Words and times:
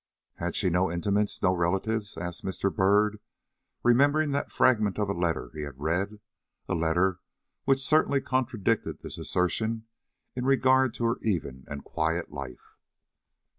"Had 0.37 0.55
she 0.55 0.71
no 0.71 0.91
intimates, 0.91 1.43
no 1.43 1.53
relatives?" 1.53 2.17
asked 2.17 2.43
Mr. 2.43 2.75
Byrd, 2.75 3.19
remembering 3.83 4.31
that 4.31 4.51
fragment 4.51 4.97
of 4.97 5.09
a 5.09 5.13
letter 5.13 5.51
he 5.53 5.61
had 5.61 5.79
read 5.79 6.19
a 6.67 6.73
letter 6.73 7.19
which 7.65 7.85
certainly 7.85 8.19
contradicted 8.19 9.03
this 9.03 9.19
assertion 9.19 9.85
in 10.35 10.43
regard 10.43 10.95
to 10.95 11.03
her 11.05 11.17
even 11.21 11.65
and 11.67 11.83
quiet 11.83 12.31
life. 12.31 12.73